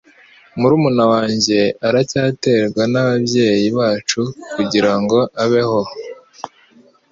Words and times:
Murumuna 0.59 1.03
wanjye 1.13 1.59
aracyaterwa 1.87 2.83
nababyeyi 2.91 3.67
bacu 3.77 4.21
kugirango 4.53 5.17
abeho. 5.43 5.81